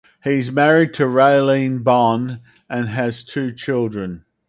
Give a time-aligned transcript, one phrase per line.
[0.23, 4.25] He is married to Raylene Bohn and has two children.